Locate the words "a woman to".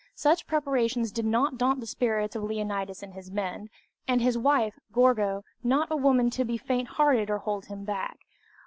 5.91-6.43